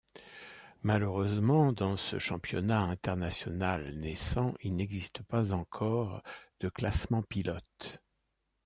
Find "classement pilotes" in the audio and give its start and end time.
6.69-8.03